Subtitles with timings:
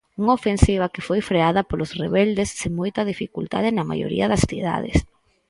[0.21, 4.97] Unha ofensiva que foi freada polos rebeldes sen moita dificultade na maioría das cidades.